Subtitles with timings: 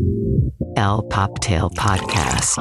[0.00, 2.58] El Poptail Podcast.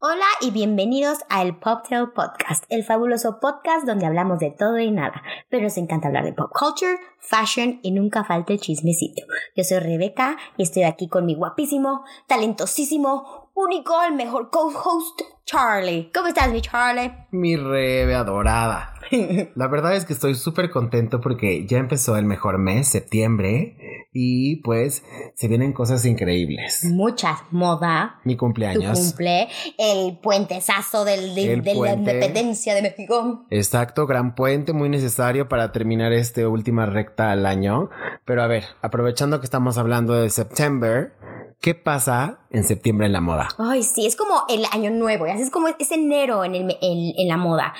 [0.00, 4.90] Hola y bienvenidos a El Poptail Podcast, el fabuloso podcast donde hablamos de todo y
[4.90, 9.22] nada, pero nos encanta hablar de pop culture, fashion y nunca falta el chismecito.
[9.54, 16.10] Yo soy Rebeca y estoy aquí con mi guapísimo, talentosísimo, único, el mejor co-host, Charlie.
[16.14, 17.12] ¿Cómo estás, mi Charlie?
[17.30, 18.94] Mi Rebe adorada.
[19.54, 23.76] La verdad es que estoy súper contento porque ya empezó el mejor mes, septiembre,
[24.12, 25.02] y pues
[25.34, 26.84] se vienen cosas increíbles.
[26.84, 28.20] Muchas, moda.
[28.24, 28.98] Mi Tu cumpleaños.
[28.98, 29.48] cumple,
[29.78, 33.46] el puentezazo del, de, El de la independencia de México.
[33.50, 37.90] Exacto, gran puente, muy necesario para terminar esta última recta al año.
[38.24, 41.12] Pero a ver, aprovechando que estamos hablando de septiembre,
[41.60, 43.48] ¿qué pasa en septiembre en la moda?
[43.58, 47.28] Ay, sí, es como el año nuevo, es como es enero en, el, en, en
[47.28, 47.74] la moda.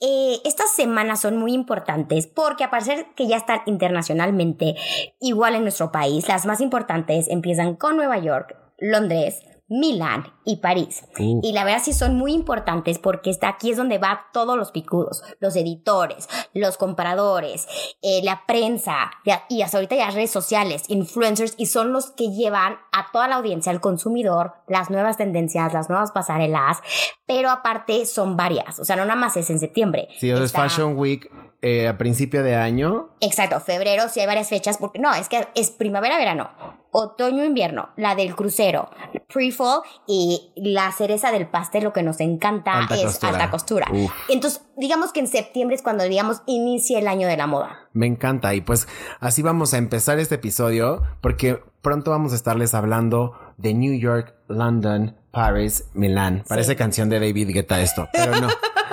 [0.00, 4.74] Eh, estas semanas son muy importantes porque a parecer que ya están internacionalmente
[5.20, 11.04] igual en nuestro país, las más importantes empiezan con Nueva York, Londres, Milán y París.
[11.18, 11.40] Uh.
[11.42, 14.70] Y la verdad sí son muy importantes porque está aquí es donde va todos los
[14.70, 17.66] picudos, los editores, los compradores,
[18.02, 19.10] eh, la prensa
[19.48, 23.36] y hasta ahorita ya redes sociales, influencers y son los que llevan a toda la
[23.36, 26.78] audiencia, al consumidor, las nuevas tendencias, las nuevas pasarelas,
[27.26, 30.08] pero aparte son varias, o sea, no nada más es en septiembre.
[30.18, 31.28] Si es Está- Fashion Week
[31.62, 35.48] eh, a principio de año, Exacto, febrero sí hay varias fechas, porque no, es que
[35.54, 36.50] es primavera-verano,
[36.98, 38.88] otoño-invierno, la del crucero,
[39.28, 43.32] pre-fall y la cereza del pastel, lo que nos encanta Alta es costura.
[43.32, 43.86] alta costura.
[43.92, 44.10] Uf.
[44.28, 47.80] Entonces, digamos que en septiembre es cuando, digamos, inicia el año de la moda.
[47.92, 48.54] me encanta.
[48.54, 48.88] Y pues
[49.20, 54.34] así vamos a empezar este episodio porque pronto vamos a estarles hablando de New York,
[54.48, 56.44] London, Paris, Milán.
[56.48, 56.76] Parece Sí.
[56.76, 58.48] canción de David Guetta esto, pero no.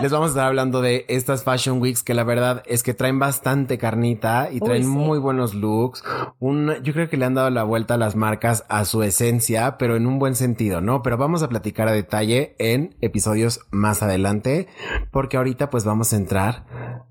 [0.00, 3.18] Les vamos a estar hablando de estas Fashion Weeks que la verdad es que traen
[3.18, 4.88] bastante carnita y Uy, traen sí.
[4.88, 6.04] muy buenos looks.
[6.38, 9.78] Un, yo creo que le han dado la vuelta a las marcas a su esencia,
[9.78, 11.02] pero en un buen sentido, ¿no?
[11.02, 14.68] Pero vamos a platicar a detalle en episodios más adelante,
[15.12, 16.66] porque ahorita pues vamos a entrar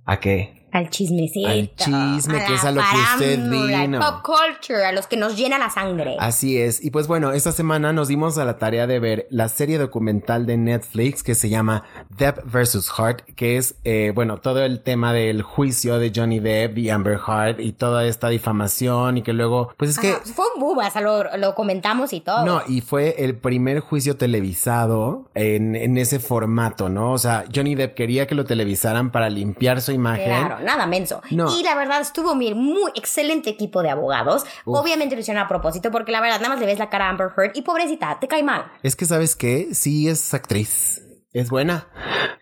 [0.06, 0.65] a qué?
[0.76, 1.48] Al chismecito.
[1.48, 4.00] Al chisme, que es a lo que usted farándula, al vino.
[4.00, 6.18] Pop culture, a los que nos llena la sangre.
[6.20, 6.84] Así es.
[6.84, 10.46] Y pues bueno, esta semana nos dimos a la tarea de ver la serie documental
[10.46, 11.84] de Netflix que se llama
[12.18, 12.92] Depp vs.
[12.92, 17.20] Heart, que es, eh, bueno, todo el tema del juicio de Johnny Depp y Amber
[17.26, 20.14] Heard y toda esta difamación y que luego, pues es que...
[20.26, 22.46] Fue un boom, o sea, lo, lo comentamos y todo.
[22.46, 27.14] No, y fue el primer juicio televisado en, en ese formato, ¿no?
[27.14, 30.26] O sea, Johnny Depp quería que lo televisaran para limpiar su imagen.
[30.26, 31.22] Claro, nada menso.
[31.32, 31.56] No.
[31.58, 34.44] Y la verdad estuvo mi muy excelente equipo de abogados.
[34.66, 34.80] Uf.
[34.80, 37.10] Obviamente lo hicieron a propósito porque la verdad nada más le ves la cara a
[37.10, 38.66] Amber Heard y pobrecita, te cae mal.
[38.84, 39.70] Es que, ¿sabes qué?
[39.74, 41.05] Sí es actriz.
[41.36, 41.88] Es buena.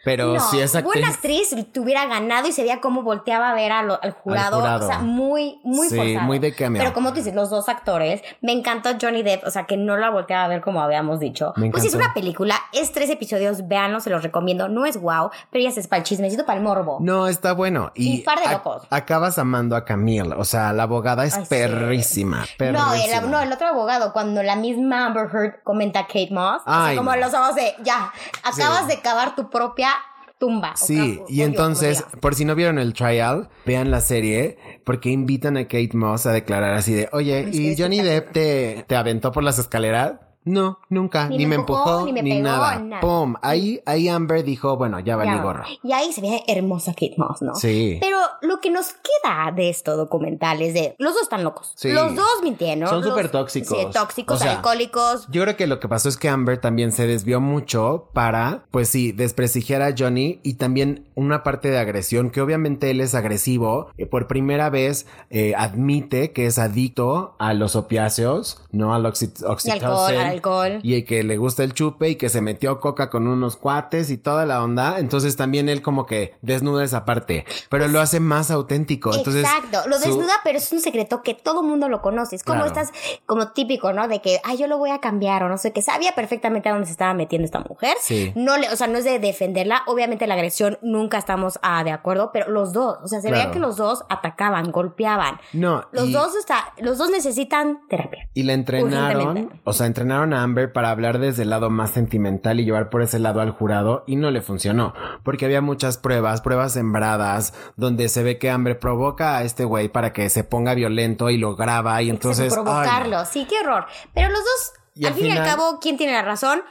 [0.05, 0.93] Pero no, sí es actriz.
[1.01, 4.11] buena actriz te hubiera ganado y se veía cómo volteaba a ver a lo- al,
[4.11, 4.85] jurado, jurado.
[4.85, 6.19] O sea, muy, muy Sí, forzado.
[6.25, 6.81] muy de cameo.
[6.81, 9.95] Pero como tú dices, los dos actores, me encantó Johnny Depp, o sea, que no
[9.95, 11.53] la volteaba a ver como habíamos dicho.
[11.55, 14.67] Me Pues es una película, es tres episodios, véanlo, se los recomiendo.
[14.67, 16.97] No es wow, pero ya es para el chismecito, para el morbo.
[16.99, 17.91] No, está bueno.
[17.95, 18.83] Y, Y par de locos.
[18.89, 20.33] acabas amando a Camille.
[20.37, 21.49] O sea, la abogada es Ay, sí.
[21.49, 22.45] perrísima.
[22.59, 26.61] No, el, no, el otro abogado, cuando la misma Amber Heard comenta a Kate Moss,
[26.65, 27.17] o sea, Ay, como no.
[27.21, 28.11] los ojos de, ya,
[28.43, 28.82] acabas Sí.
[28.87, 29.89] De cavar tu propia
[30.37, 30.73] tumba.
[30.73, 35.57] o Sí, y entonces, por si no vieron el trial, vean la serie, porque invitan
[35.57, 39.31] a Kate Moss a declarar así de, oye, Es ¿y Johnny Depp te, te aventó
[39.31, 40.15] por las escaleras?
[40.45, 42.79] No, nunca, ni, Ni me empujó, empujó, ni, ni me pegó, nada.
[42.79, 43.01] nada.
[43.01, 45.41] Pum, ahí, ahí Amber dijo, bueno, ya valí Ya.
[45.41, 45.63] gorro.
[45.83, 47.55] Y ahí se ve hermosa Kate Moss, ¿no?
[47.55, 47.97] Sí.
[48.01, 51.71] Pero lo que nos queda de esto documental es de los dos están locos.
[51.75, 51.91] Sí.
[51.91, 52.89] Los dos mintieron.
[52.89, 53.77] Son súper tóxicos.
[53.77, 55.27] Sí, tóxicos, O sea, alcohólicos.
[55.29, 58.89] Yo creo que lo que pasó es que Amber también se desvió mucho para, pues
[58.89, 63.87] sí, desprestigiar a Johnny y también una parte de agresión, que obviamente él es agresivo.
[63.97, 69.31] Eh, por primera vez eh, admite que es adicto a los opiáceos, no al oxi-
[69.41, 70.32] Y oxytocin.
[70.33, 70.79] Alcohol, al alcohol.
[70.83, 74.17] Y que le gusta el chupe y que se metió coca con unos cuates y
[74.17, 74.99] toda la onda.
[74.99, 79.13] Entonces también él como que desnuda esa parte, pero lo hace más auténtico.
[79.15, 82.35] Entonces, Exacto, lo su- desnuda, pero es un secreto que todo mundo lo conoce.
[82.35, 82.67] Es como Claro.
[82.79, 82.91] estás,
[83.25, 84.07] como típico, ¿no?
[84.07, 85.81] De que, ay, yo lo voy a cambiar o no sé qué.
[85.81, 87.95] Sabía perfectamente a dónde se estaba metiendo esta mujer.
[88.01, 88.31] Sí.
[88.35, 89.83] No le, o sea, no es de defenderla.
[89.87, 93.43] Obviamente la agresión nunca estamos ah, de acuerdo, pero los dos, o sea, se veía
[93.43, 93.53] Claro.
[93.53, 95.39] que los dos atacaban, golpeaban.
[95.53, 98.29] No, Los y- dos está, los dos necesitan terapia.
[98.33, 102.59] Y la entrenaron, o sea, entrenaron a Amber para hablar desde el lado más sentimental
[102.59, 104.93] y llevar por ese lado al jurado y no le funcionó,
[105.23, 109.89] porque había muchas pruebas, pruebas sembradas, donde se ve que Amber provoca a este güey
[109.89, 112.53] para que se ponga violento y lo graba y entonces...
[112.53, 112.63] ay, no.
[112.63, 113.25] provocarlo.
[113.25, 113.87] Sí, qué horror.
[114.13, 116.61] Pero los dos, al al fin y al cabo, ¿quién tiene la razón?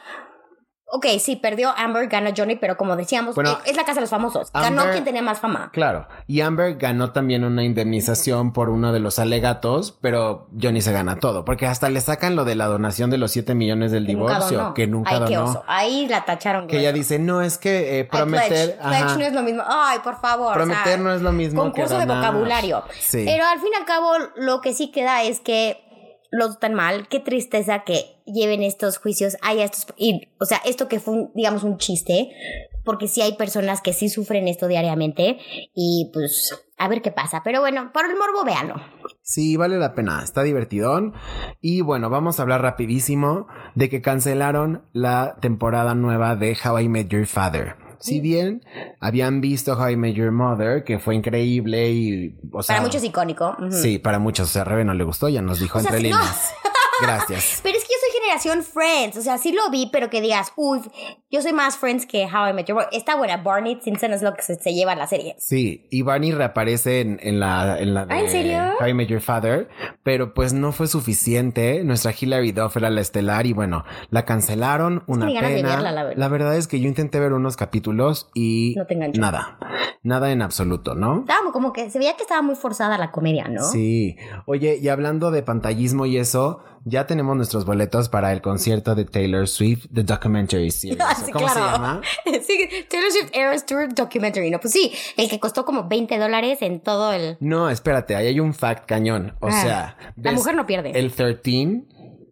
[0.94, 4.00] Ok, sí, perdió Amber, gana Johnny, pero como decíamos, Bueno, eh, es la casa de
[4.02, 4.52] los famosos.
[4.52, 5.70] Ganó quien tenía más fama.
[5.72, 10.92] Claro, y Amber ganó también una indemnización por uno de los alegatos, pero Johnny se
[10.92, 14.04] gana todo, porque hasta le sacan lo de la donación de los 7 millones del
[14.04, 15.50] Que divorcio, que nunca Ay, qué donó.
[15.50, 15.64] oso.
[15.66, 16.66] Ahí la tacharon.
[16.66, 18.76] Que ella dice, no, es que eh, Ay, prometer...
[18.78, 19.16] pledge.
[19.16, 19.62] no es lo mismo.
[19.66, 20.52] Ay, por favor.
[20.52, 22.18] Prometer o sea, no es lo mismo que Concurso de donar.
[22.32, 22.82] vocabulario.
[23.00, 23.22] Sí.
[23.24, 25.82] Pero al fin y al cabo, lo que sí queda es que
[26.30, 27.08] los tan mal.
[27.08, 29.36] Qué tristeza que lleven estos juicios.
[29.42, 29.86] Haya estos.
[29.96, 32.30] Y, o sea, esto que fue, un, digamos, un chiste.
[32.84, 35.38] Porque sí hay personas que sí sufren esto diariamente.
[35.74, 37.42] Y pues, a ver qué pasa.
[37.44, 38.74] Pero bueno, por el morbo, véanlo.
[39.22, 41.14] Sí, vale la pena, está divertidón.
[41.60, 43.46] Y bueno, vamos a hablar rapidísimo
[43.76, 47.76] de que cancelaron la temporada nueva de How I Met Your Father.
[48.00, 48.64] Si bien
[48.98, 52.36] habían visto How I Met Your Mother, que fue increíble y...
[52.52, 53.56] O sea, Para muchos icónico.
[53.70, 54.48] Sí, para muchos.
[54.48, 56.16] O sea, a Rebe no le gustó, ya nos dijo O sea, entre no.
[56.18, 56.52] líneas.
[57.00, 57.60] Gracias.
[57.62, 58.00] Pero es que yo
[58.32, 59.16] generación Friends.
[59.16, 60.80] O sea, sí lo vi, pero que digas, uy,
[61.30, 62.90] yo soy más Friends que How I Met Your Mother.
[62.92, 63.36] Está buena.
[63.38, 65.34] Barney Simpson es lo que se, se lleva la serie.
[65.38, 68.58] Sí, y Barney reaparece en, en la, en la de ¿Ah, en serio?
[68.80, 69.68] How I Met Your Father,
[70.02, 71.84] pero pues no fue suficiente.
[71.84, 75.68] Nuestra Hilary Duff era la estelar y bueno, la cancelaron, una ganas de pena.
[75.68, 76.56] verla, la verdad.
[76.56, 79.58] es que yo intenté ver unos capítulos y No nada,
[80.02, 81.20] nada en absoluto, ¿no?
[81.20, 83.62] Estaba como que se veía que estaba muy forzada la comedia, ¿no?
[83.62, 84.16] Sí.
[84.46, 89.04] Oye, y hablando de pantallismo y eso, ya tenemos nuestros boletos para el concierto de
[89.04, 90.98] Taylor Swift, The Documentary Series.
[91.04, 92.00] Ah, sí, ¿Cómo se llama?
[92.24, 94.60] Sí, Taylor Swift Eras Tour Documentary, ¿no?
[94.60, 97.36] Pues sí, el que costó como 20 dólares en todo el...
[97.40, 99.34] No, espérate, ahí hay un fact cañón.
[99.40, 100.92] O Ah, sea, la mujer no pierde.
[100.98, 101.84] El 13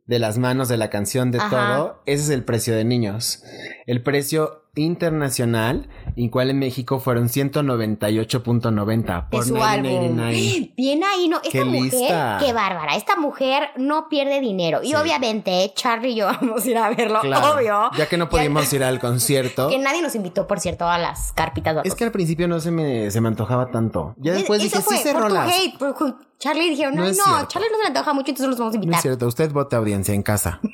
[0.07, 1.77] de las manos de la canción de Ajá.
[1.77, 3.45] todo, ese es el precio de niños.
[3.91, 10.17] El precio internacional, igual en México fueron 198.90 de por su álbum.
[10.17, 10.75] 9.99.
[10.77, 11.39] Bien ahí, ¿no?
[11.39, 12.37] Esta Qué mujer, lista.
[12.41, 12.95] qué bárbara.
[12.95, 14.79] Esta mujer no pierde dinero.
[14.85, 14.95] Y Sí.
[14.95, 17.91] obviamente, Charlie y yo vamos a ir a verlo, Claro, obvio.
[17.99, 19.69] ya que no pudimos ir al concierto.
[19.69, 21.79] Que nadie nos invitó, por cierto, a las carpitas.
[21.85, 24.15] Es que al principio no se me, se me antojaba tanto.
[24.19, 25.53] Ya después Eso dije, sí se rolas.
[25.53, 25.75] hate,
[26.39, 27.25] Charlie dijeron, No no, es no.
[27.49, 28.99] Charlie no se le antoja mucho, entonces los vamos a No invitar.
[28.99, 30.61] es cierto, usted vote audiencia en casa.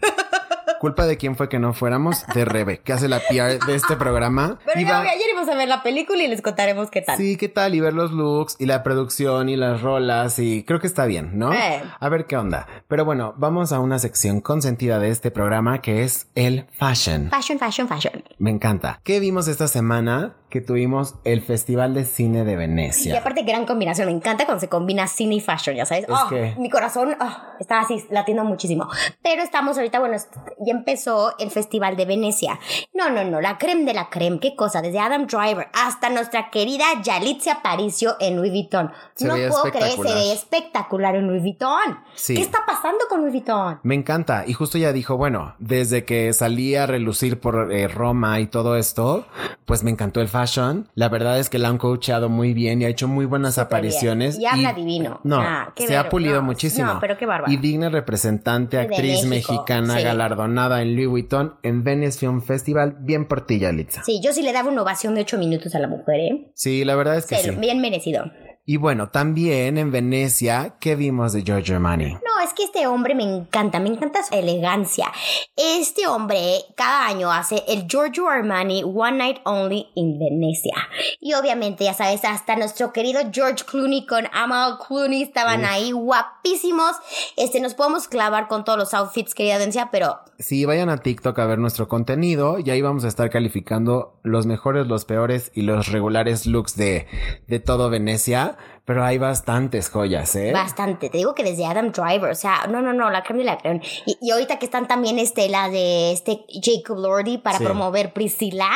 [0.80, 3.96] Culpa de quién fue que no fuéramos, de Rebe, que hace la PR de este
[3.96, 4.58] programa.
[4.66, 7.16] Pero Iba- ayer íbamos a ver la película y les contaremos qué tal.
[7.16, 7.74] Sí, ¿qué tal?
[7.74, 11.38] Y ver los looks y la producción y las rolas y creo que está bien,
[11.38, 11.52] ¿no?
[11.52, 11.82] Eh.
[11.98, 12.66] A ver qué onda.
[12.88, 17.30] Pero bueno, vamos a una sección consentida de este programa que es el fashion.
[17.30, 18.24] Fashion, fashion, fashion.
[18.38, 19.00] Me encanta.
[19.02, 20.34] ¿Qué vimos esta semana?
[20.56, 23.18] Que tuvimos el Festival de Cine de Y Venecia.
[23.18, 24.06] aparte, gran combinación.
[24.06, 26.04] Me encanta cuando se combina cine y fashion, ya sabes.
[26.04, 28.88] Es Oh, que- Mi corazón oh, está así latiendo muchísimo.
[29.22, 30.16] Pero estamos ahorita, bueno,
[30.60, 32.58] ya empezó el Festival de Venecia.
[32.94, 34.40] No, no, no, la creme de la creme.
[34.40, 38.90] Qué cosa, desde Adam Driver hasta nuestra querida Yalitza Aparicio en Louis Vuitton.
[39.14, 41.98] Se no puedo creer, se ve espectacular en Louis Vuitton.
[42.14, 42.34] Sí.
[42.34, 43.78] ¿Qué está pasando con Louis Vuitton?
[43.82, 44.44] Me encanta.
[44.46, 48.76] Y justo ya dijo, bueno, desde que salí a relucir por eh, Roma y todo
[48.76, 49.26] esto,
[49.66, 50.45] pues me encantó el fashion.
[50.94, 54.38] La verdad es que la han coachado muy bien y ha hecho muy buenas apariciones.
[54.38, 54.50] bien.
[54.50, 55.20] Y habla divino.
[55.24, 56.94] No, Ah, se ha pulido no, muchísimo.
[56.94, 57.52] no, pero qué bárbaro.
[57.52, 60.02] Y digna representante, actriz mexicana sí.
[60.04, 62.96] galardonada en Louis Vuitton en Venice Film Festival.
[63.00, 64.02] Bien por ti, Yalitza.
[64.04, 66.50] Sí, yo sí le daba una ovación de ocho minutos a la mujer, ¿eh?
[66.54, 67.50] Sí, la verdad es que sí.
[67.50, 68.24] bien merecido.
[68.68, 72.14] Y bueno, también en Venecia, ¿qué vimos de Giorgio Armani?
[72.14, 75.06] No, es que este hombre me encanta, me encanta su elegancia.
[75.54, 80.74] Este hombre cada año hace el Giorgio Armani One Night Only in Venecia.
[81.20, 86.96] Y obviamente, ya sabes, hasta nuestro querido George Clooney con Amal Clooney estaban ahí guapísimos.
[87.36, 91.38] Este, nos podemos clavar con todos los outfits, querida Dencia, pero Sí, vayan a TikTok
[91.38, 95.62] a ver nuestro contenido y ahí vamos a estar calificando los mejores, los peores y
[95.62, 97.06] los regulares looks de,
[97.46, 98.55] de todo Venecia.
[98.84, 100.52] Pero hay bastantes joyas, ¿eh?
[100.52, 103.46] Bastante, te digo que desde Adam Driver, o sea, no, no, no, la creme de
[103.46, 103.80] la creme.
[104.06, 107.64] Y, y ahorita que están también este, la de este Jacob Lordy para Sí.
[107.64, 108.68] promover Priscila,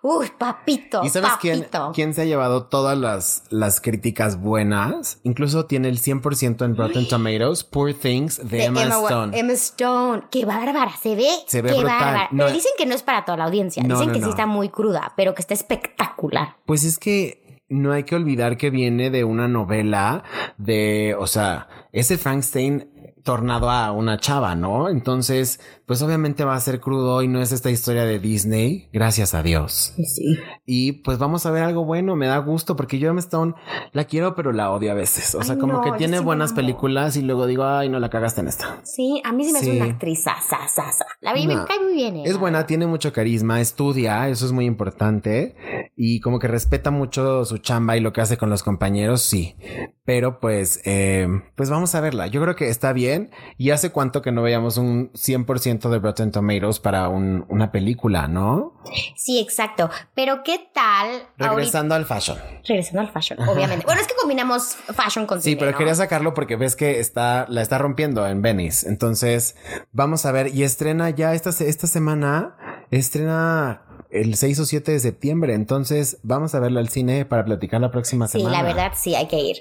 [0.00, 1.92] uy, papito, ¿Y sabes quién, papito.
[1.94, 5.18] quién se ha llevado todas las, las críticas buenas?
[5.24, 9.38] Incluso tiene el 100% en Rotten Tomatoes, Poor Things de, De Emma, Stone.
[9.38, 11.98] Emma Stone, qué bárbara, se ve, Se ve qué brutal.
[11.98, 12.28] bárbara.
[12.30, 14.30] No, Pero dicen que no es para toda la audiencia, No, dicen no, que sí
[14.30, 16.56] está muy cruda, pero que está espectacular.
[16.64, 20.24] Pues es que no hay que olvidar que viene de una novela
[20.58, 22.90] de, o sea, ese Frankenstein
[23.22, 24.88] tornado a una chava, ¿no?
[24.88, 25.60] Entonces,
[25.90, 29.42] pues obviamente va a ser crudo y no es esta historia de Disney, gracias a
[29.42, 29.92] Dios.
[29.96, 30.36] Sí.
[30.64, 33.54] Y pues vamos a ver algo bueno, me da gusto porque yo a Emma Stone
[33.90, 35.34] la quiero pero la odio a veces.
[35.34, 37.98] O sea, Ay, como no, que tiene sí buenas películas y luego digo, ay, no
[37.98, 38.78] la cagaste en esta.
[38.84, 39.76] Sí, a mí sí me hace Sí.
[39.78, 41.06] una actriz, sa, sa, sa, sa.
[41.20, 41.56] La vi, No.
[41.58, 42.18] me cae muy bien.
[42.24, 45.56] Es buena, tiene mucho carisma, estudia, eso es muy importante.
[45.96, 49.56] Y como que respeta mucho su chamba y lo que hace con los compañeros, sí.
[50.04, 52.28] Pero pues, eh, pues vamos a verla.
[52.28, 53.30] Yo creo que está bien.
[53.58, 58.26] Y hace cuánto que no veíamos un 100% de Rotten Tomatoes para un- una película,
[58.28, 58.74] ¿no?
[59.16, 59.88] Sí, exacto.
[60.14, 61.08] Pero ¿qué tal?
[61.38, 62.36] ahorita- Regresando al fashion.
[62.66, 63.86] Regresando al fashion, obviamente.
[63.86, 65.78] Bueno, es que combinamos fashion con Sí, cine, pero ¿no?
[65.78, 68.88] quería sacarlo porque ves que está, la está rompiendo en Venice.
[68.88, 69.56] Entonces,
[69.92, 70.54] vamos a ver.
[70.54, 72.56] Y estrena ya esta, esta semana,
[72.90, 75.54] estrena el 6 o 7 de septiembre.
[75.54, 78.56] Entonces, vamos a verla al cine para platicar la próxima Sí, semana.
[78.58, 79.58] la verdad sí, hay que ir.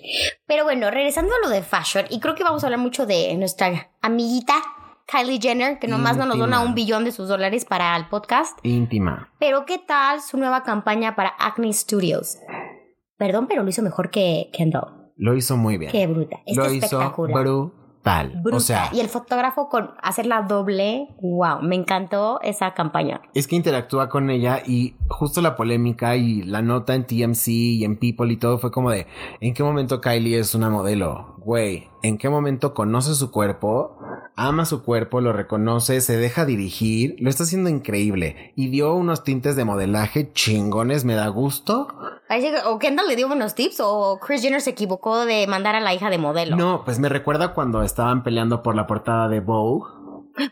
[0.48, 3.36] Pero bueno, regresando a lo de fashion, y creo que vamos a hablar mucho de
[3.38, 4.56] nuestra amiguita
[5.10, 8.60] Kylie Jenner, que nomás no nos dona un billón de sus dólares para el podcast.
[8.64, 9.30] Íntima.
[9.40, 12.38] Pero ¿qué tal su nueva campaña para Acne Studios?
[13.18, 15.12] Perdón, pero lo hizo mejor que Kendall.
[15.18, 15.92] Lo hizo muy bien.
[15.92, 16.38] Qué bruta.
[16.46, 18.40] Está Lo hizo brutal.
[18.42, 18.58] Bruta.
[18.58, 23.22] O sea, y el fotógrafo con hacerla doble, wow, me encantó esa campaña.
[23.34, 27.84] es que interactúa con ella y justo la polémica y la nota en TMC y
[27.84, 29.08] en People y todo fue como de,
[29.42, 31.36] ¿en qué momento Kylie es una modelo?
[31.40, 33.98] Güey, ¿en qué momento conoce su cuerpo?
[34.36, 39.24] Ama su cuerpo, lo reconoce, se deja dirigir, lo está haciendo increíble y dio unos
[39.24, 41.88] tintes de modelaje chingones, me da gusto.
[42.28, 45.76] Parece que o Kendall le dio buenos tips o Chris Jenner se equivocó de mandar
[45.76, 46.56] a la hija de modelo.
[46.56, 49.90] No, pues me recuerda cuando estaban peleando por la portada de Vogue.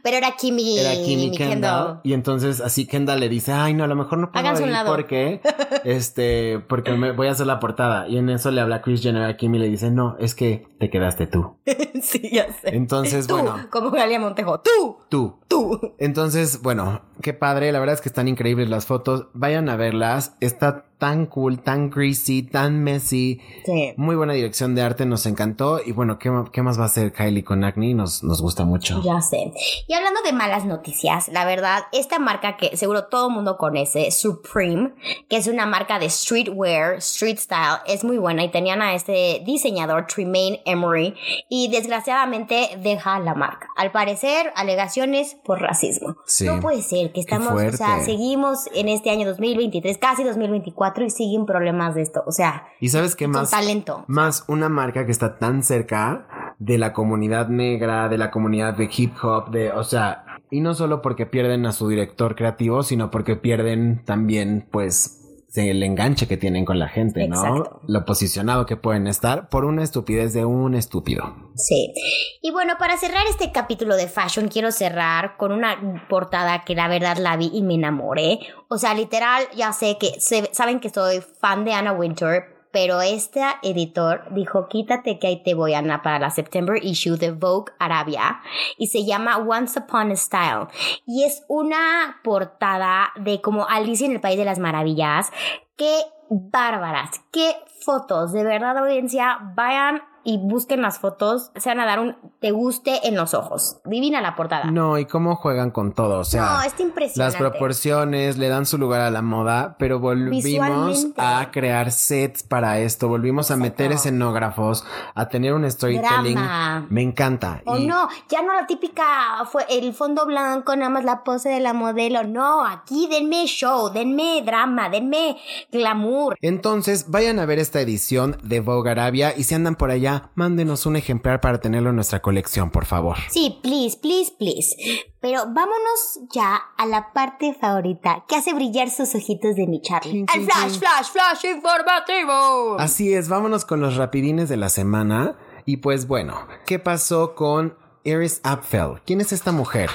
[0.04, 1.50] Pero era Kimmy, Era Kimmy Kendall.
[1.50, 2.00] Kendall.
[2.04, 4.70] Y entonces así Kendall le dice, ay no, a lo mejor no puedo Háganse un
[4.70, 4.94] ir lado.
[4.96, 5.42] porque,
[5.86, 8.08] este, porque me voy a hacer la portada.
[8.08, 10.68] Y en eso le habla Chris Jenner a Kimmy y le dice, no, es que
[10.80, 11.58] te quedaste tú.
[12.02, 12.76] sí, ya sé.
[12.76, 14.60] Entonces, Tú, bueno, como Galia Montejo.
[14.60, 15.40] Tú, tú.
[15.48, 15.94] tú.
[15.98, 19.28] Entonces, bueno, qué padre, la verdad es que están increíbles las fotos.
[19.34, 20.36] Vayan a verlas.
[20.40, 23.40] Está tan cool, tan greasy, tan messy.
[23.66, 23.94] Sí.
[23.98, 25.80] Muy buena dirección de arte, nos encantó.
[25.84, 27.94] Y bueno, ¿qué, qué más va a hacer Kylie con Acne?
[27.94, 29.02] Nos, nos gusta mucho.
[29.04, 29.52] Ya sé.
[29.88, 34.10] Y hablando de malas noticias, la verdad, esta marca que seguro todo el mundo conoce,
[34.12, 34.94] Supreme,
[35.30, 39.42] que es una marca de streetwear, street style, es muy buena y tenían a este
[39.46, 41.16] diseñador, Tremaine Emery,
[41.50, 43.68] y desgraciadamente deja la marca.
[43.76, 46.18] Al parecer, alegaciones por racismo.
[46.26, 46.46] Sí.
[46.46, 51.10] No puede ser que estamos, o sea, seguimos en este año 2023, casi 2024 y
[51.10, 52.24] siguen problemas de esto.
[52.26, 53.52] O sea, ¿Y sabes qué más?
[53.52, 54.06] talento.
[54.08, 58.90] Más una marca que está tan cerca de la comunidad negra, de la comunidad de
[58.96, 63.12] hip hop, de, o sea, y no solo porque pierden a su director creativo, sino
[63.12, 65.17] porque pierden también, pues,
[65.56, 67.82] el enganche que tienen con la gente, ¿no?
[67.88, 71.52] Lo posicionado que pueden estar por una estupidez de un estúpido.
[71.56, 71.94] Sí.
[72.42, 76.88] Y bueno, para cerrar este capítulo de fashion, quiero cerrar con una portada que la
[76.88, 78.40] verdad la vi y me enamoré.
[78.68, 82.44] O sea, literal, ya sé que se- saben que soy fan de Anna Wintour,
[82.78, 87.32] pero este editor dijo, quítate que ahí te voy, Ana, para la September issue de
[87.32, 88.40] Vogue Arabia.
[88.78, 90.68] Y se llama Once Upon a Style.
[91.08, 95.32] Y es una portada de como Alicia en el País de las Maravillas.
[95.76, 98.32] Qué bárbaras, qué fotos.
[98.32, 101.52] De verdad, audiencia, vayan y busquen las fotos.
[101.56, 103.78] Se van a dar un te guste en los ojos.
[103.86, 104.66] Divina la portada.
[104.66, 106.42] No, y cómo juegan con todo, o sea.
[106.58, 107.18] No, está impresionante.
[107.20, 112.80] Las proporciones le dan su lugar a la moda, pero volvimos a crear sets para
[112.80, 114.84] esto, volvimos a meter escenógrafos,
[115.16, 116.36] a tener un storytelling.
[116.36, 116.86] Drama.
[116.90, 117.62] Me encanta.
[117.66, 119.06] O Y- no, ya no la típica
[119.50, 122.26] fue el fondo blanco, nada más la pose de la modelo.
[122.26, 125.38] No, aquí denme show, denme drama, denme
[125.72, 126.36] glamour.
[126.42, 130.86] Entonces, vayan a ver esta edición de Vogue Arabia y si andan por allá, mándenos
[130.86, 133.18] un ejemplar para tenerlo en nuestra colección, por favor.
[133.30, 134.76] Sí, please, please, please.
[135.20, 140.26] Pero vámonos ya a la parte favorita que hace brillar sus ojitos de mi Charlie.
[140.34, 142.80] El flash, flash, flash informativo.
[142.80, 145.36] Así es, vámonos con los rapidines de la semana.
[145.66, 149.02] Y pues bueno, ¿qué pasó con Iris Apfel?
[149.06, 149.90] ¿Quién es esta mujer?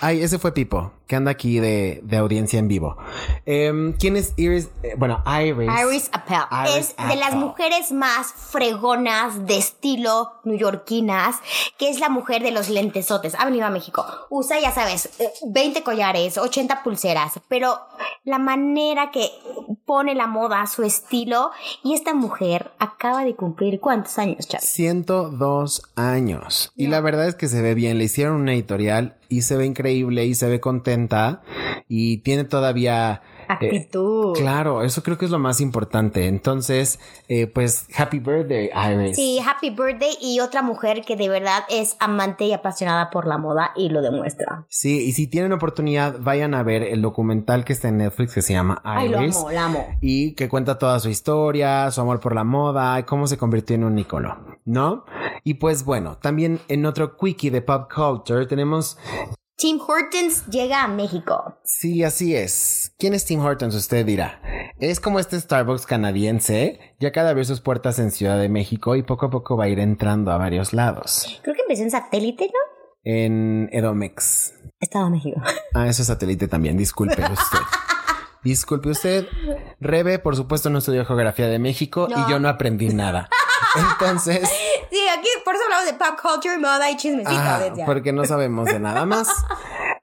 [0.00, 2.96] Ay, ese fue Pipo, que anda aquí de, de audiencia en vivo.
[3.44, 4.68] Em, ¿Quién es Iris?
[4.82, 5.70] Eh, bueno, Iris.
[5.80, 11.36] Iris Appel Iris es de las mujeres más fregonas de estilo neoyorquinas,
[11.78, 13.34] que es la mujer de los lentesotes.
[13.38, 14.04] Ha venido a México.
[14.30, 17.78] Usa, ya sabes, eh, 20 collares, 80 pulseras, pero
[18.24, 19.30] la manera que
[19.84, 21.52] pone la moda, su estilo,
[21.84, 24.66] y esta mujer acaba de cumplir ¿cuántos años, Charlie?
[24.66, 26.72] 102 años.
[26.74, 27.98] Y la verdad es que se ve bien.
[27.98, 30.95] Le hicieron una editorial y se ve increíble y se ve contenta
[31.88, 33.22] y tiene todavía...
[33.48, 34.34] eh, Actitud.
[34.34, 36.26] claro, eso creo que es lo más importante.
[36.26, 36.98] Entonces,
[37.28, 39.14] eh, pues, happy birthday, Iris.
[39.16, 43.38] Sí, happy birthday y otra mujer que de verdad es amante y apasionada por la
[43.38, 44.66] moda y lo demuestra.
[44.68, 48.42] Sí, y si tienen oportunidad, vayan a ver el documental que está en Netflix que
[48.42, 49.36] se llama Ay, lo Iris.
[49.36, 49.86] amo, la amo.
[50.00, 53.76] Y que cuenta toda su historia, su amor por la moda, y cómo se convirtió
[53.76, 55.04] en un ícono, ¿no?
[55.44, 58.98] Y pues bueno, también en otro quickie de pop culture tenemos...
[59.56, 61.58] Tim Hortons llega a México.
[61.64, 62.92] Sí, así es.
[62.98, 63.74] ¿Quién es Tim Hortons?
[63.74, 64.40] Usted dirá.
[64.78, 69.02] Es como este Starbucks canadiense, ya cada vez sus puertas en Ciudad de México y
[69.02, 71.40] poco a poco va a ir entrando a varios lados.
[71.42, 72.76] Creo que empezó en satélite, ¿no?
[73.08, 74.52] en Edomex.
[74.80, 75.40] Estado de México.
[75.72, 77.58] Ah, eso es satélite también, disculpe usted.
[78.42, 79.26] Disculpe usted.
[79.80, 82.26] Rebe, por supuesto, no estudió geografía de México No.
[82.26, 83.28] y yo no aprendí nada.
[83.92, 84.48] Entonces,
[84.90, 87.58] Sí, aquí por eso hablamos de pop culture, moda y chismecito.
[87.58, 87.86] decía.
[87.86, 89.28] porque no sabemos de nada más.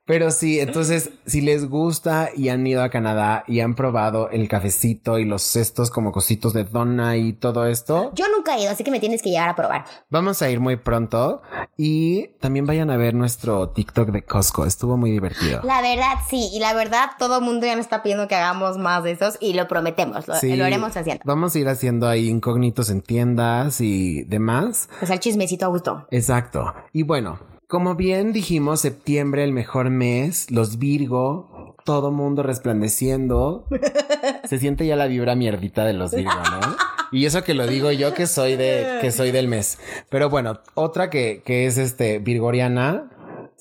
[0.05, 4.49] Pero sí, entonces, si les gusta y han ido a Canadá y han probado el
[4.49, 8.71] cafecito y los cestos como cositos de dona y todo esto, Yo nunca he ido,
[8.71, 9.85] así que me tienes que llevar a probar.
[10.09, 11.41] vamos a ir muy pronto.
[11.77, 14.65] Y también vayan a ver nuestro TikTok de Costco.
[14.65, 15.61] Estuvo muy divertido.
[15.63, 16.49] La verdad, sí.
[16.53, 19.37] Y la verdad, todo el mundo ya nos está pidiendo que hagamos más de esos
[19.39, 20.27] y lo prometemos.
[20.27, 21.23] Lo, Sí, lo haremos haciendo.
[21.25, 24.89] Vamos a ir haciendo ahí incógnitos en tiendas y demás.
[24.99, 26.07] Pues el chismecito a gusto.
[26.11, 26.73] Exacto.
[26.91, 27.39] Y bueno,
[27.73, 33.65] como bien dijimos, septiembre el mejor mes, los Virgo, todo mundo resplandeciendo.
[34.43, 36.75] Se siente ya la vibra mierdita de los Virgo, ¿no?
[37.11, 39.79] Y eso que lo digo yo que soy de que soy del mes.
[40.09, 43.09] Pero bueno, otra que, que es este virgoriana.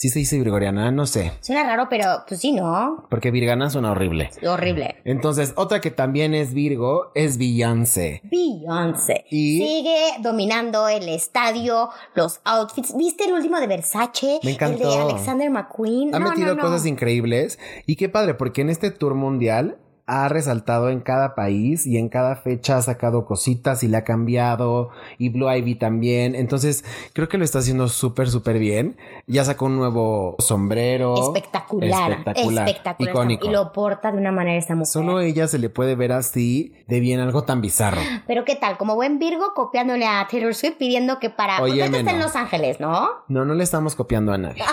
[0.02, 3.06] Sí se dice virgoriana, no sé, Suena raro, pero pues sí, ¿no?
[3.08, 4.30] porque virgana suena horrible.
[4.44, 4.96] Horrible.
[5.04, 8.20] Entonces, otra que también es Virgo es Beyoncé.
[8.24, 9.24] Beyoncé.
[9.30, 12.96] Y- Sigue dominando el estadio, los outfits.
[12.96, 14.40] ¿Viste el último de Versace?
[14.42, 14.82] Me encantó.
[14.82, 16.12] El de Alexander McQueen.
[16.12, 16.62] Ha No, metido no, no.
[16.62, 19.76] cosas increíbles y qué padre, porque en este tour mundial
[20.12, 24.04] ha resaltado en cada país y en cada fecha ha sacado cositas y le ha
[24.04, 26.34] cambiado y Blue Ivy también.
[26.34, 28.98] Entonces creo que lo está haciendo súper, súper bien.
[29.26, 31.14] Ya sacó un nuevo sombrero.
[31.16, 32.10] Espectacular.
[32.10, 32.68] Espectacular.
[32.68, 33.10] Espectacular.
[33.10, 33.46] Icónico.
[33.46, 34.86] Y lo porta de una manera esta mujer.
[34.86, 38.02] Solo ella se le puede ver así de bien algo tan bizarro.
[38.26, 41.56] Pero qué tal, como buen Virgo copiándole a Taylor Swift pidiendo que para...
[41.66, 42.24] Esta está en no.
[42.24, 43.08] Los Ángeles, ¿no?
[43.28, 44.62] No, no le estamos copiando a nadie.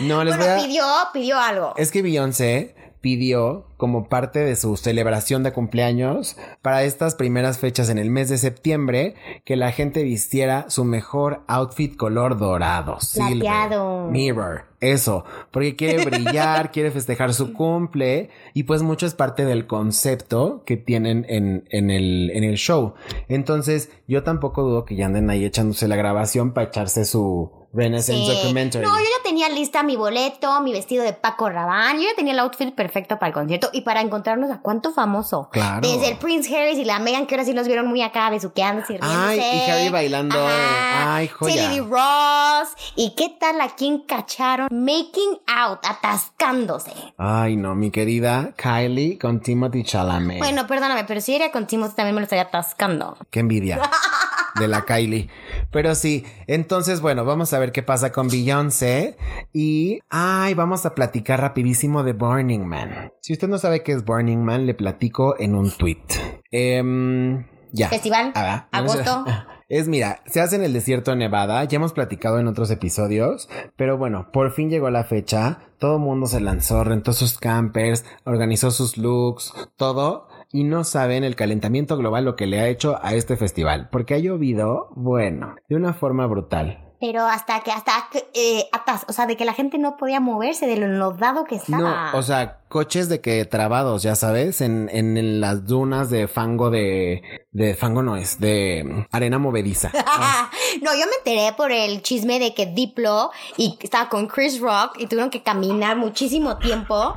[0.00, 0.66] No, les Bueno, voy a...
[0.66, 0.84] pidió,
[1.14, 1.72] pidió algo.
[1.78, 7.88] Es que Beyoncé pidió como parte de su celebración de cumpleaños para estas primeras fechas
[7.88, 12.98] en el mes de septiembre que la gente vistiera su mejor outfit color dorado.
[13.00, 14.08] silver, Plateado.
[14.10, 14.64] mirror.
[14.92, 20.62] Eso, porque quiere brillar, quiere festejar su cumple y pues mucho es parte del concepto
[20.64, 22.94] que tienen en, en, el, en el show.
[23.28, 28.24] Entonces yo tampoco dudo que ya anden ahí echándose la grabación para echarse su Renaissance
[28.24, 28.42] Sí.
[28.42, 28.84] Documentary.
[28.84, 32.02] No, yo ya tenía lista mi boleto, mi vestido de Paco Rabanne.
[32.02, 35.50] Yo ya tenía el outfit perfecto para el concierto y para encontrarnos a cuánto famoso.
[35.52, 35.86] Claro.
[35.86, 38.94] Desde el Prince Harris y la Megan, que ahora sí los vieron muy acá besuqueándose
[38.94, 39.28] y riéndose.
[39.28, 40.38] Ay, y Harry bailando.
[40.38, 41.16] Ajá.
[41.16, 41.70] Ay, joya.
[41.82, 42.68] Ross.
[42.94, 44.68] ¿Y qué tal a quién cacharon?
[44.76, 46.92] Making out, atascándose.
[47.16, 50.38] Ay, no, mi querida Kylie con Timothy Chalamet.
[50.38, 53.16] Bueno, perdóname, pero si iría con Timothy también me lo estaría atascando.
[53.30, 53.80] Qué envidia
[54.60, 55.30] de la Kylie.
[55.70, 59.16] Pero sí, entonces, bueno, vamos a ver qué pasa con Beyoncé.
[59.52, 63.12] Y, ay, vamos a platicar rapidísimo de Burning Man.
[63.22, 66.04] Si usted no sabe qué es Burning Man, le platico en un tweet.
[66.50, 67.88] Em, ya.
[67.88, 69.24] Festival, Ah, agosto.
[69.68, 73.48] Es, mira, se hace en el desierto de Nevada, ya hemos platicado en otros episodios,
[73.74, 78.04] pero bueno, por fin llegó la fecha, todo el mundo se lanzó, rentó sus campers,
[78.24, 83.00] organizó sus looks, todo, y no saben el calentamiento global lo que le ha hecho
[83.02, 86.86] a este festival, porque ha llovido, bueno, de una forma brutal.
[87.00, 90.20] Pero hasta que, hasta que, eh, atas, o sea, de que la gente no podía
[90.20, 92.12] moverse de lo enlodado que estaba.
[92.12, 96.28] No, o sea, coches de que trabados, ya sabes, en, en, en las dunas de
[96.28, 99.90] fango de, de fango no es, de arena movediza.
[100.82, 104.98] no, yo me enteré por el chisme de que Diplo y estaba con Chris Rock
[104.98, 107.14] y tuvieron que caminar muchísimo tiempo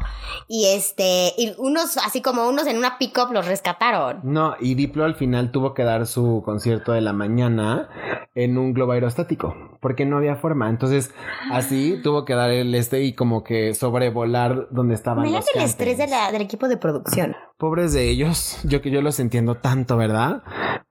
[0.48, 4.20] y este, y unos, así como unos en una pickup los rescataron.
[4.24, 7.90] No, y Diplo al final tuvo que dar su concierto de la mañana
[8.36, 10.70] en un globo aerostático, porque no había forma.
[10.70, 11.14] Entonces,
[11.52, 15.98] así tuvo que dar el este y como que sobrevolar donde estaban Imagínate el estrés
[15.98, 17.36] de la- del equipo de producción.
[17.58, 20.44] Pobres de ellos, yo que yo los entiendo tanto, ¿verdad?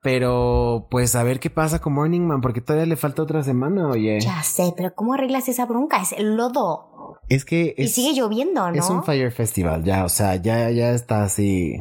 [0.03, 3.89] Pero pues a ver qué pasa con Morning Man, porque todavía le falta otra semana,
[3.89, 4.21] oye.
[4.21, 6.01] Ya sé, pero ¿cómo arreglas esa bronca?
[6.01, 7.19] Es el lodo.
[7.29, 8.75] Es que y sigue lloviendo, ¿no?
[8.79, 11.77] es un Fire Festival, ya, o sea, ya, ya está así.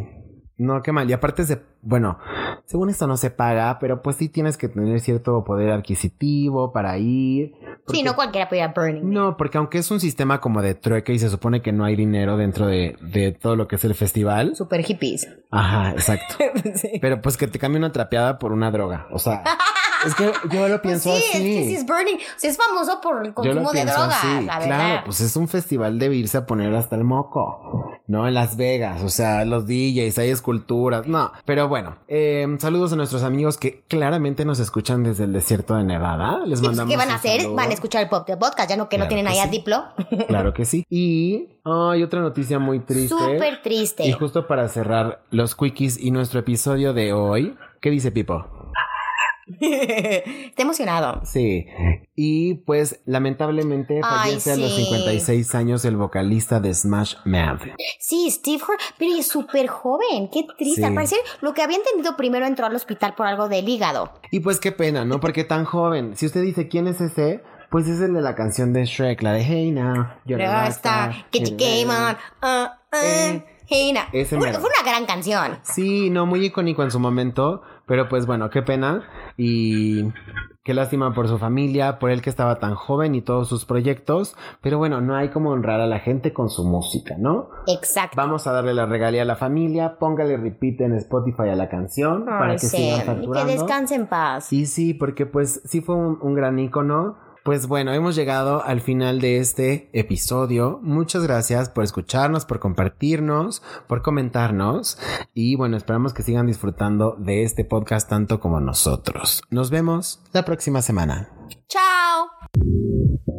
[0.58, 1.08] No, qué mal.
[1.10, 2.18] Y aparte se, bueno,
[2.66, 6.98] según esto no se paga, pero pues sí tienes que tener cierto poder adquisitivo para
[6.98, 7.54] ir.
[7.88, 9.04] Sí, no cualquiera puede ir a Burning.
[9.04, 9.14] Man.
[9.14, 11.96] No, porque aunque es un sistema como de trueque y se supone que no hay
[11.96, 14.56] dinero dentro de, de todo lo que es el festival.
[14.56, 15.28] Super hippies.
[15.52, 16.36] Ajá, exacto.
[16.76, 17.00] sí.
[17.02, 19.08] Pero pues que te cambie una trapeada por una droga.
[19.12, 19.44] O sea,
[20.06, 21.38] es que yo lo Pues pienso sí, así.
[21.38, 22.16] es que sí es Burning.
[22.16, 25.02] O sea, es famoso por el consumo de drogas, así, la claro, verdad.
[25.06, 28.28] pues es un festival de irse a poner hasta el moco, ¿no?
[28.28, 31.32] En Las Vegas, o sea, los DJs, hay esculturas, no.
[31.46, 35.84] Pero bueno, eh, saludos a nuestros amigos que claramente nos escuchan desde el desierto de
[35.84, 36.40] Nevada.
[36.46, 37.42] Les Sí, pues, mandamos ¿Qué van a hacer?
[37.42, 37.56] saludo.
[37.56, 39.44] Van a escuchar el pop de podcast, ya no que no Claro tienen ahí a
[39.46, 39.50] sí.
[39.50, 39.84] Diplo.
[40.28, 40.86] Claro que sí.
[40.90, 43.16] Y hay otra noticia muy triste.
[43.18, 44.06] Súper triste.
[44.06, 48.46] Y justo para cerrar los quickies y nuestro episodio de hoy, ¿qué dice Pipo?
[49.60, 51.22] Está emocionado.
[51.26, 51.66] Sí.
[52.16, 54.84] Y pues lamentablemente Ay, fallece a los sí.
[54.86, 57.62] 56 años el vocalista de Smash Mouth.
[58.00, 60.30] Sí, Steve Hur, pero es súper joven.
[60.32, 60.82] Qué triste.
[60.82, 60.84] Sí.
[60.84, 64.14] Al parecer, lo que había entendido primero entró al hospital por algo del hígado.
[64.32, 65.20] Y pues qué pena, ¿no?
[65.20, 66.16] Porque tan joven.
[66.16, 69.34] Si usted dice quién es ese, pues es el de la canción de Shrek, la
[69.34, 70.08] de Hey Now.
[70.26, 72.16] you're a rockstar, get your game on.
[72.42, 74.04] Uh, uh, Eh, hey, now.
[74.14, 74.60] ese Fue mero.
[74.62, 75.60] fue una gran canción.
[75.64, 79.04] Sí, no, muy icónico en su momento, pero pues bueno, qué pena
[79.38, 80.04] y
[80.64, 84.36] qué lástima por su familia, por él que estaba tan joven y todos sus proyectos,
[84.62, 87.50] pero bueno, no hay como honrar a la gente con su música, ¿no?
[87.68, 88.16] Exacto.
[88.18, 92.26] Vamos a darle la regalía a la familia, póngale repeat en Spotify a la canción
[92.26, 93.52] para que sí, sigan y que facturando.
[93.54, 94.46] descanse en paz.
[94.46, 97.16] Sí, sí, porque pues sí fue un, un gran icono.
[97.48, 100.82] Pues bueno, hemos llegado al final de este episodio.
[100.84, 105.00] Muchas gracias por escucharnos, por compartirnos, por comentarnos.
[105.34, 109.42] Y bueno, esperamos que sigan disfrutando de este podcast tanto como nosotros.
[109.50, 111.30] Nos vemos la próxima semana.
[111.70, 112.28] Chao.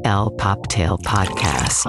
[0.05, 1.89] El Poptail Podcast.